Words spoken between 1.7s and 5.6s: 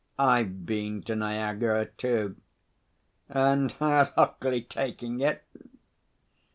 too. And how's Huckley taking it?'